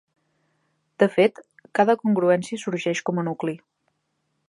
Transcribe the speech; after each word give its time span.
De 1.03 1.09
fet, 1.17 1.43
cada 1.81 1.97
congruència 2.01 2.63
sorgeix 2.65 3.07
com 3.11 3.25
a 3.25 3.27
nucli. 3.31 3.59